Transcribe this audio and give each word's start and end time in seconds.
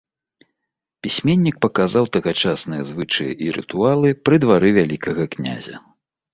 Пісьменнік 1.07 1.55
паказаў 1.65 2.09
тагачасныя 2.17 2.81
звычаі 2.89 3.31
і 3.45 3.55
рытуалы 3.61 4.09
пры 4.25 4.43
двары 4.47 4.69
вялікага 4.81 5.33
князя. 5.39 5.75